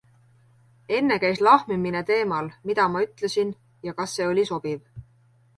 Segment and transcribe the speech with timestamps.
[0.99, 3.55] Enne käis lahmimine teemal mida ma ütlesin
[3.89, 4.83] ja kas see oli sobiv.